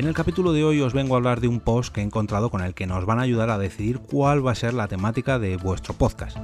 En 0.00 0.06
el 0.06 0.14
capítulo 0.14 0.54
de 0.54 0.64
hoy 0.64 0.80
os 0.80 0.94
vengo 0.94 1.14
a 1.14 1.18
hablar 1.18 1.42
de 1.42 1.48
un 1.48 1.60
post 1.60 1.92
que 1.92 2.00
he 2.00 2.04
encontrado 2.04 2.48
con 2.48 2.62
el 2.62 2.72
que 2.72 2.86
nos 2.86 3.04
van 3.04 3.18
a 3.18 3.22
ayudar 3.24 3.50
a 3.50 3.58
decidir 3.58 3.98
cuál 3.98 4.44
va 4.44 4.52
a 4.52 4.54
ser 4.54 4.72
la 4.72 4.88
temática 4.88 5.38
de 5.38 5.58
vuestro 5.58 5.92
podcast. 5.92 6.38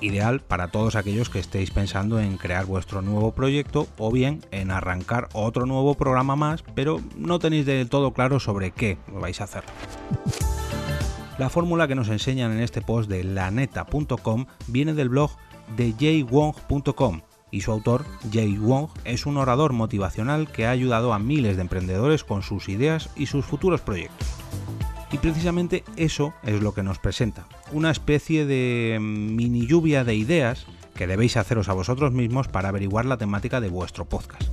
Ideal 0.00 0.40
para 0.40 0.68
todos 0.68 0.96
aquellos 0.96 1.28
que 1.28 1.38
estéis 1.38 1.70
pensando 1.70 2.20
en 2.20 2.38
crear 2.38 2.64
vuestro 2.64 3.02
nuevo 3.02 3.32
proyecto 3.32 3.86
o 3.98 4.10
bien 4.10 4.40
en 4.50 4.70
arrancar 4.70 5.28
otro 5.34 5.66
nuevo 5.66 5.94
programa 5.94 6.36
más, 6.36 6.64
pero 6.74 7.02
no 7.14 7.38
tenéis 7.38 7.66
del 7.66 7.90
todo 7.90 8.14
claro 8.14 8.40
sobre 8.40 8.70
qué 8.70 8.96
vais 9.08 9.42
a 9.42 9.44
hacer. 9.44 9.64
La 11.36 11.50
fórmula 11.50 11.86
que 11.86 11.94
nos 11.94 12.08
enseñan 12.08 12.50
en 12.52 12.60
este 12.60 12.80
post 12.80 13.10
de 13.10 13.24
laneta.com 13.24 14.46
viene 14.68 14.94
del 14.94 15.10
blog 15.10 15.32
de 15.76 15.92
jaywong.com 16.00 17.20
y 17.52 17.60
su 17.60 17.70
autor, 17.70 18.04
Jay 18.32 18.56
Wong, 18.56 18.88
es 19.04 19.26
un 19.26 19.36
orador 19.36 19.72
motivacional 19.72 20.50
que 20.50 20.66
ha 20.66 20.70
ayudado 20.70 21.12
a 21.12 21.20
miles 21.20 21.54
de 21.54 21.62
emprendedores 21.62 22.24
con 22.24 22.42
sus 22.42 22.68
ideas 22.68 23.10
y 23.14 23.26
sus 23.26 23.44
futuros 23.44 23.82
proyectos. 23.82 24.26
Y 25.12 25.18
precisamente 25.18 25.84
eso 25.96 26.32
es 26.42 26.60
lo 26.60 26.74
que 26.74 26.82
nos 26.82 26.98
presenta, 26.98 27.46
una 27.70 27.90
especie 27.90 28.46
de 28.46 28.98
mini 29.00 29.66
lluvia 29.66 30.02
de 30.02 30.16
ideas 30.16 30.66
que 30.94 31.06
debéis 31.06 31.36
haceros 31.36 31.68
a 31.68 31.74
vosotros 31.74 32.12
mismos 32.12 32.48
para 32.48 32.70
averiguar 32.70 33.04
la 33.04 33.18
temática 33.18 33.60
de 33.60 33.68
vuestro 33.68 34.06
podcast. 34.06 34.50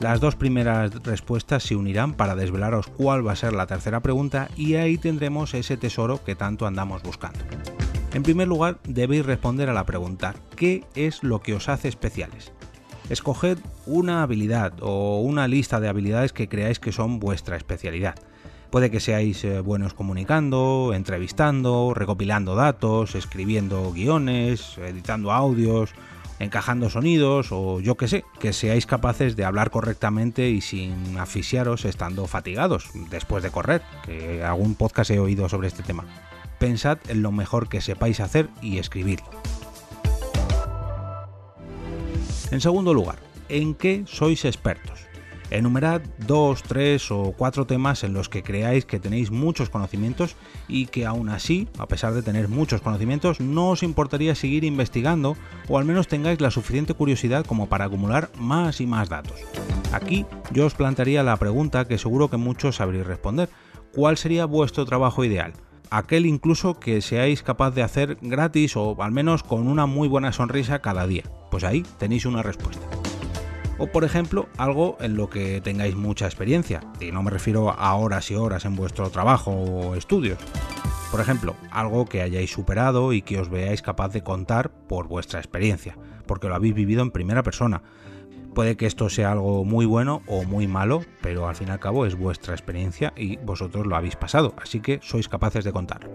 Las 0.00 0.20
dos 0.20 0.36
primeras 0.36 1.02
respuestas 1.02 1.62
se 1.62 1.76
unirán 1.76 2.12
para 2.12 2.34
desvelaros 2.34 2.86
cuál 2.86 3.26
va 3.26 3.32
a 3.32 3.36
ser 3.36 3.54
la 3.54 3.66
tercera 3.66 4.00
pregunta 4.00 4.48
y 4.54 4.74
ahí 4.74 4.98
tendremos 4.98 5.54
ese 5.54 5.78
tesoro 5.78 6.22
que 6.22 6.34
tanto 6.34 6.66
andamos 6.66 7.02
buscando. 7.02 7.38
En 8.16 8.22
primer 8.22 8.48
lugar, 8.48 8.78
debéis 8.88 9.26
responder 9.26 9.68
a 9.68 9.74
la 9.74 9.84
pregunta 9.84 10.34
¿qué 10.56 10.84
es 10.94 11.22
lo 11.22 11.42
que 11.42 11.52
os 11.52 11.68
hace 11.68 11.88
especiales? 11.88 12.50
Escoged 13.10 13.58
una 13.84 14.22
habilidad 14.22 14.72
o 14.80 15.20
una 15.20 15.46
lista 15.46 15.80
de 15.80 15.88
habilidades 15.88 16.32
que 16.32 16.48
creáis 16.48 16.78
que 16.78 16.92
son 16.92 17.20
vuestra 17.20 17.58
especialidad. 17.58 18.14
Puede 18.70 18.90
que 18.90 19.00
seáis 19.00 19.44
eh, 19.44 19.60
buenos 19.60 19.92
comunicando, 19.92 20.92
entrevistando, 20.94 21.92
recopilando 21.94 22.54
datos, 22.54 23.14
escribiendo 23.14 23.92
guiones, 23.92 24.78
editando 24.78 25.30
audios, 25.30 25.90
encajando 26.38 26.88
sonidos 26.88 27.48
o 27.50 27.80
yo 27.80 27.98
que 27.98 28.08
sé, 28.08 28.24
que 28.40 28.54
seáis 28.54 28.86
capaces 28.86 29.36
de 29.36 29.44
hablar 29.44 29.70
correctamente 29.70 30.48
y 30.48 30.62
sin 30.62 31.18
asfixiaros 31.18 31.84
estando 31.84 32.26
fatigados 32.26 32.88
después 33.10 33.42
de 33.42 33.50
correr, 33.50 33.82
que 34.06 34.42
algún 34.42 34.74
podcast 34.74 35.10
he 35.10 35.18
oído 35.18 35.50
sobre 35.50 35.68
este 35.68 35.82
tema 35.82 36.06
pensad 36.58 36.98
en 37.08 37.22
lo 37.22 37.32
mejor 37.32 37.68
que 37.68 37.80
sepáis 37.80 38.20
hacer 38.20 38.48
y 38.62 38.78
escribirlo. 38.78 39.28
En 42.50 42.60
segundo 42.60 42.94
lugar, 42.94 43.18
¿en 43.48 43.74
qué 43.74 44.04
sois 44.06 44.44
expertos? 44.44 45.06
Enumerad 45.50 46.00
dos, 46.26 46.64
tres 46.64 47.10
o 47.12 47.32
cuatro 47.36 47.66
temas 47.66 48.02
en 48.02 48.12
los 48.12 48.28
que 48.28 48.42
creáis 48.42 48.84
que 48.84 48.98
tenéis 48.98 49.30
muchos 49.30 49.70
conocimientos 49.70 50.34
y 50.66 50.86
que 50.86 51.06
aún 51.06 51.28
así, 51.28 51.68
a 51.78 51.86
pesar 51.86 52.14
de 52.14 52.22
tener 52.22 52.48
muchos 52.48 52.80
conocimientos, 52.80 53.40
no 53.40 53.70
os 53.70 53.84
importaría 53.84 54.34
seguir 54.34 54.64
investigando 54.64 55.36
o 55.68 55.78
al 55.78 55.84
menos 55.84 56.08
tengáis 56.08 56.40
la 56.40 56.50
suficiente 56.50 56.94
curiosidad 56.94 57.46
como 57.46 57.68
para 57.68 57.84
acumular 57.84 58.28
más 58.38 58.80
y 58.80 58.86
más 58.86 59.08
datos. 59.08 59.40
Aquí 59.92 60.26
yo 60.52 60.66
os 60.66 60.74
plantearía 60.74 61.22
la 61.22 61.36
pregunta 61.36 61.86
que 61.86 61.98
seguro 61.98 62.28
que 62.28 62.36
muchos 62.36 62.76
sabréis 62.76 63.06
responder. 63.06 63.48
¿Cuál 63.94 64.16
sería 64.16 64.46
vuestro 64.46 64.84
trabajo 64.84 65.24
ideal? 65.24 65.52
Aquel 65.90 66.26
incluso 66.26 66.78
que 66.78 67.00
seáis 67.00 67.42
capaz 67.42 67.70
de 67.72 67.82
hacer 67.82 68.18
gratis 68.20 68.76
o 68.76 69.02
al 69.02 69.12
menos 69.12 69.42
con 69.42 69.68
una 69.68 69.86
muy 69.86 70.08
buena 70.08 70.32
sonrisa 70.32 70.80
cada 70.80 71.06
día. 71.06 71.24
Pues 71.50 71.64
ahí 71.64 71.84
tenéis 71.98 72.26
una 72.26 72.42
respuesta. 72.42 72.86
O 73.78 73.88
por 73.88 74.04
ejemplo, 74.04 74.48
algo 74.56 74.96
en 75.00 75.16
lo 75.16 75.28
que 75.28 75.60
tengáis 75.60 75.96
mucha 75.96 76.26
experiencia, 76.26 76.80
y 77.00 77.12
no 77.12 77.22
me 77.22 77.30
refiero 77.30 77.70
a 77.70 77.94
horas 77.94 78.30
y 78.30 78.34
horas 78.34 78.64
en 78.64 78.74
vuestro 78.74 79.10
trabajo 79.10 79.50
o 79.50 79.94
estudios. 79.94 80.38
Por 81.10 81.20
ejemplo, 81.20 81.54
algo 81.70 82.06
que 82.06 82.22
hayáis 82.22 82.50
superado 82.50 83.12
y 83.12 83.22
que 83.22 83.38
os 83.38 83.50
veáis 83.50 83.82
capaz 83.82 84.08
de 84.08 84.22
contar 84.22 84.70
por 84.70 85.08
vuestra 85.08 85.40
experiencia, 85.40 85.96
porque 86.26 86.48
lo 86.48 86.54
habéis 86.54 86.74
vivido 86.74 87.02
en 87.02 87.10
primera 87.10 87.42
persona 87.42 87.82
Puede 88.56 88.78
que 88.78 88.86
esto 88.86 89.10
sea 89.10 89.32
algo 89.32 89.66
muy 89.66 89.84
bueno 89.84 90.22
o 90.26 90.44
muy 90.44 90.66
malo, 90.66 91.04
pero 91.20 91.46
al 91.46 91.54
fin 91.54 91.68
y 91.68 91.72
al 91.72 91.78
cabo 91.78 92.06
es 92.06 92.14
vuestra 92.14 92.54
experiencia 92.54 93.12
y 93.14 93.36
vosotros 93.36 93.86
lo 93.86 93.94
habéis 93.96 94.16
pasado, 94.16 94.54
así 94.56 94.80
que 94.80 94.98
sois 95.02 95.28
capaces 95.28 95.62
de 95.62 95.72
contar. 95.72 96.08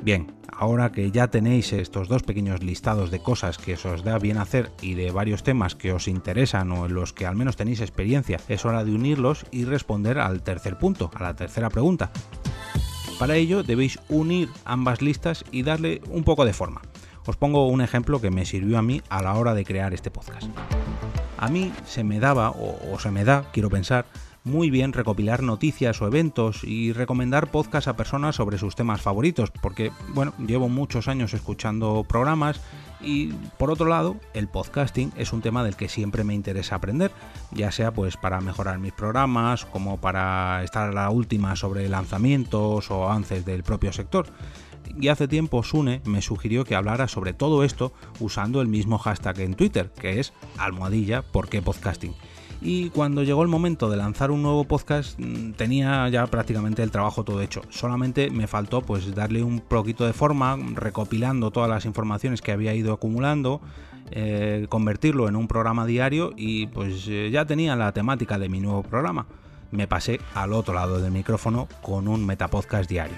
Bien, 0.00 0.32
ahora 0.52 0.92
que 0.92 1.10
ya 1.10 1.26
tenéis 1.26 1.72
estos 1.72 2.06
dos 2.06 2.22
pequeños 2.22 2.62
listados 2.62 3.10
de 3.10 3.20
cosas 3.20 3.58
que 3.58 3.74
os 3.74 4.04
da 4.04 4.20
bien 4.20 4.38
hacer 4.38 4.70
y 4.80 4.94
de 4.94 5.10
varios 5.10 5.42
temas 5.42 5.74
que 5.74 5.92
os 5.92 6.06
interesan 6.06 6.70
o 6.70 6.86
en 6.86 6.94
los 6.94 7.12
que 7.12 7.26
al 7.26 7.34
menos 7.34 7.56
tenéis 7.56 7.80
experiencia, 7.80 8.38
es 8.46 8.64
hora 8.64 8.84
de 8.84 8.94
unirlos 8.94 9.44
y 9.50 9.64
responder 9.64 10.20
al 10.20 10.44
tercer 10.44 10.78
punto, 10.78 11.10
a 11.16 11.24
la 11.24 11.34
tercera 11.34 11.68
pregunta. 11.68 12.12
Para 13.18 13.34
ello 13.34 13.64
debéis 13.64 13.98
unir 14.08 14.50
ambas 14.64 15.02
listas 15.02 15.44
y 15.50 15.64
darle 15.64 16.00
un 16.10 16.22
poco 16.22 16.44
de 16.44 16.52
forma. 16.52 16.80
Os 17.26 17.36
pongo 17.36 17.66
un 17.66 17.80
ejemplo 17.80 18.20
que 18.20 18.30
me 18.30 18.46
sirvió 18.46 18.78
a 18.78 18.82
mí 18.82 19.02
a 19.08 19.20
la 19.20 19.34
hora 19.34 19.52
de 19.52 19.64
crear 19.64 19.92
este 19.92 20.12
podcast. 20.12 20.48
A 21.40 21.48
mí 21.48 21.72
se 21.86 22.04
me 22.04 22.20
daba, 22.20 22.50
o, 22.50 22.98
se 23.00 23.10
me 23.10 23.24
da, 23.24 23.46
quiero 23.50 23.70
pensar, 23.70 24.04
muy 24.44 24.68
bien 24.68 24.92
recopilar 24.92 25.42
noticias 25.42 26.00
o 26.02 26.06
eventos 26.06 26.64
y 26.64 26.92
recomendar 26.92 27.50
podcasts 27.50 27.88
a 27.88 27.96
personas 27.96 28.36
sobre 28.36 28.58
sus 28.58 28.76
temas 28.76 29.00
favoritos, 29.00 29.50
porque, 29.50 29.90
bueno, 30.08 30.34
llevo 30.46 30.68
muchos 30.68 31.08
años 31.08 31.32
escuchando 31.32 32.04
programas 32.06 32.60
y, 33.00 33.28
por 33.56 33.70
otro 33.70 33.86
lado, 33.86 34.16
el 34.34 34.48
podcasting 34.48 35.12
es 35.16 35.32
un 35.32 35.40
tema 35.40 35.64
del 35.64 35.76
que 35.76 35.88
siempre 35.88 36.24
me 36.24 36.34
interesa 36.34 36.74
aprender, 36.74 37.10
ya 37.52 37.72
sea 37.72 37.90
pues 37.90 38.18
para 38.18 38.42
mejorar 38.42 38.78
mis 38.78 38.92
programas, 38.92 39.64
como 39.64 39.98
para 39.98 40.62
estar 40.62 40.90
a 40.90 40.92
la 40.92 41.08
última 41.08 41.56
sobre 41.56 41.88
lanzamientos 41.88 42.90
o 42.90 43.04
avances 43.04 43.46
del 43.46 43.62
propio 43.62 43.94
sector 43.94 44.26
y 44.98 45.08
hace 45.08 45.28
tiempo 45.28 45.62
Sune 45.62 46.00
me 46.04 46.22
sugirió 46.22 46.64
que 46.64 46.74
hablara 46.74 47.08
sobre 47.08 47.32
todo 47.32 47.64
esto 47.64 47.92
usando 48.18 48.60
el 48.60 48.68
mismo 48.68 48.98
hashtag 48.98 49.40
en 49.40 49.54
Twitter, 49.54 49.92
que 49.92 50.20
es 50.20 50.32
almohadilla 50.58 51.22
por 51.22 51.48
qué 51.48 51.62
podcasting. 51.62 52.14
Y 52.62 52.90
cuando 52.90 53.22
llegó 53.22 53.42
el 53.42 53.48
momento 53.48 53.88
de 53.88 53.96
lanzar 53.96 54.30
un 54.30 54.42
nuevo 54.42 54.64
podcast 54.64 55.18
mm, 55.18 55.52
tenía 55.52 56.08
ya 56.10 56.26
prácticamente 56.26 56.82
el 56.82 56.90
trabajo 56.90 57.24
todo 57.24 57.40
hecho. 57.40 57.62
Solamente 57.70 58.30
me 58.30 58.46
faltó 58.46 58.82
pues 58.82 59.14
darle 59.14 59.42
un 59.42 59.60
poquito 59.60 60.04
de 60.04 60.12
forma, 60.12 60.58
recopilando 60.74 61.50
todas 61.50 61.70
las 61.70 61.86
informaciones 61.86 62.42
que 62.42 62.52
había 62.52 62.74
ido 62.74 62.92
acumulando, 62.92 63.62
eh, 64.10 64.66
convertirlo 64.68 65.28
en 65.28 65.36
un 65.36 65.48
programa 65.48 65.86
diario 65.86 66.32
y 66.36 66.66
pues 66.66 67.06
eh, 67.08 67.30
ya 67.32 67.46
tenía 67.46 67.76
la 67.76 67.92
temática 67.92 68.38
de 68.38 68.48
mi 68.50 68.60
nuevo 68.60 68.82
programa. 68.82 69.26
Me 69.70 69.86
pasé 69.86 70.20
al 70.34 70.52
otro 70.52 70.74
lado 70.74 71.00
del 71.00 71.12
micrófono 71.12 71.68
con 71.80 72.08
un 72.08 72.26
metapodcast 72.26 72.90
diario. 72.90 73.16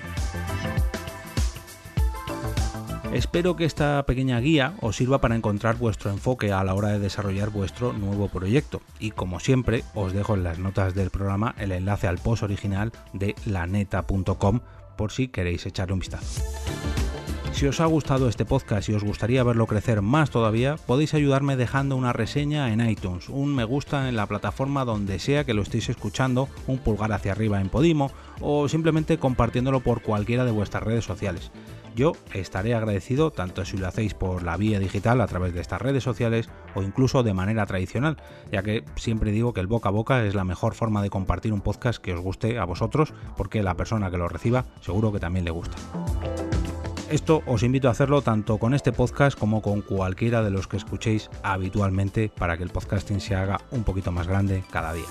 Espero 3.13 3.57
que 3.57 3.67
esta 3.67 4.03
pequeña 4.07 4.41
guía 4.41 4.73
os 4.81 4.97
sirva 4.97 5.21
para 5.21 5.37
encontrar 5.37 5.77
vuestro 5.77 6.11
enfoque 6.11 6.51
a 6.51 6.65
la 6.65 6.75
hora 6.75 6.89
de 6.89 6.99
desarrollar 6.99 7.51
vuestro 7.51 7.93
nuevo 7.93 8.29
proyecto 8.29 8.81
y 8.99 9.11
como 9.11 9.39
siempre 9.39 9.85
os 9.95 10.15
dejo 10.15 10.35
en 10.35 10.45
las 10.45 10.59
notas 10.59 10.95
del 10.95 11.11
programa 11.11 11.55
el 11.59 11.73
enlace 11.73 12.07
al 12.07 12.17
post 12.17 12.43
original 12.43 12.91
de 13.13 13.35
laneta.com 13.45 14.61
por 14.97 15.13
si 15.13 15.29
queréis 15.29 15.67
echarle 15.67 15.93
un 15.93 15.99
vistazo. 15.99 16.43
Si 17.53 17.67
os 17.67 17.81
ha 17.81 17.87
gustado 17.87 18.31
este 18.31 18.47
podcast 18.47 18.89
y 18.89 18.95
os 18.95 19.05
gustaría 19.05 19.45
verlo 19.45 19.67
crecer 19.67 20.01
más 20.01 20.31
todavía, 20.31 20.77
podéis 20.87 21.13
ayudarme 21.13 21.57
dejando 21.57 21.97
una 21.97 22.15
reseña 22.15 22.73
en 22.73 22.81
iTunes, 22.81 23.29
un 23.29 23.55
me 23.55 23.65
gusta 23.65 24.09
en 24.09 24.17
la 24.17 24.25
plataforma 24.25 24.87
donde 24.87 25.19
sea 25.19 25.45
que 25.45 25.53
lo 25.53 25.61
estéis 25.61 25.91
escuchando, 25.91 26.49
un 26.67 26.79
pulgar 26.79 27.13
hacia 27.13 27.33
arriba 27.33 27.61
en 27.61 27.69
Podimo 27.69 28.11
o 28.41 28.71
simplemente 28.71 29.19
compartiéndolo 29.19 29.81
por 29.81 30.01
cualquiera 30.01 30.47
de 30.47 30.51
vuestras 30.51 30.83
redes 30.83 31.05
sociales. 31.05 31.53
Yo 31.95 32.13
estaré 32.33 32.75
agradecido 32.75 33.31
tanto 33.31 33.65
si 33.65 33.77
lo 33.77 33.87
hacéis 33.87 34.15
por 34.15 34.43
la 34.43 34.57
vía 34.57 34.79
digital 34.79 35.21
a 35.21 35.27
través 35.27 35.53
de 35.53 35.61
estas 35.61 35.83
redes 35.83 36.03
sociales 36.03 36.49
o 36.75 36.83
incluso 36.83 37.23
de 37.23 37.35
manera 37.35 37.67
tradicional, 37.67 38.17
ya 38.51 38.63
que 38.63 38.85
siempre 38.97 39.31
digo 39.31 39.53
que 39.53 39.61
el 39.61 39.67
boca 39.67 39.91
a 39.91 39.93
boca 39.93 40.25
es 40.25 40.35
la 40.35 40.45
mejor 40.45 40.75
forma 40.75 41.03
de 41.03 41.11
compartir 41.11 41.53
un 41.53 41.61
podcast 41.61 42.03
que 42.03 42.15
os 42.15 42.21
guste 42.21 42.59
a 42.59 42.65
vosotros, 42.65 43.13
porque 43.37 43.63
la 43.63 43.75
persona 43.75 44.11
que 44.11 44.19
lo 44.19 44.29
reciba 44.29 44.65
seguro 44.81 45.13
que 45.13 45.21
también 45.21 45.45
le 45.45 45.51
gusta. 45.51 45.77
Esto 47.11 47.43
os 47.47 47.63
invito 47.63 47.89
a 47.89 47.91
hacerlo 47.91 48.23
tanto 48.23 48.57
con 48.57 48.73
este 48.73 48.91
podcast 48.91 49.39
como 49.39 49.61
con 49.61 49.83
cualquiera 49.83 50.43
de 50.43 50.51
los 50.51 50.67
que 50.67 50.79
escuchéis 50.79 51.29
habitualmente 51.43 52.31
para 52.35 52.57
que 52.57 52.63
el 52.63 52.71
podcasting 52.71 53.21
se 53.21 53.35
haga 53.35 53.61
un 53.71 53.85
poquito 53.85 54.13
más 54.13 54.27
grande 54.27 54.65
cada 54.71 54.95
día. 54.95 55.05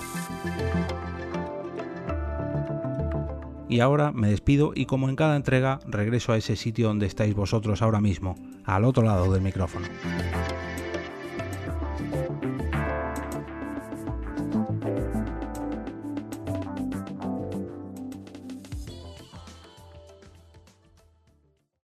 Y 3.72 3.80
ahora 3.80 4.12
me 4.12 4.28
despido 4.28 4.72
y 4.74 4.84
como 4.84 5.08
en 5.08 5.16
cada 5.16 5.34
entrega 5.34 5.80
regreso 5.86 6.34
a 6.34 6.36
ese 6.36 6.56
sitio 6.56 6.88
donde 6.88 7.06
estáis 7.06 7.34
vosotros 7.34 7.80
ahora 7.80 8.02
mismo, 8.02 8.36
al 8.66 8.84
otro 8.84 9.02
lado 9.02 9.32
del 9.32 9.40
micrófono. 9.40 9.86